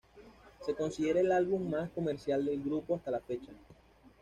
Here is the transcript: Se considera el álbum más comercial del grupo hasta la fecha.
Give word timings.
Se 0.65 0.73
considera 0.73 1.19
el 1.19 1.31
álbum 1.31 1.69
más 1.69 1.91
comercial 1.91 2.43
del 2.43 2.63
grupo 2.63 2.95
hasta 2.95 3.11
la 3.11 3.19
fecha. 3.19 3.51